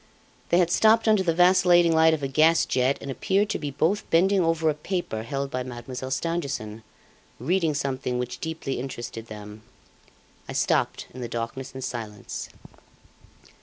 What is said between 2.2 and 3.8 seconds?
a gas jet and appeared to be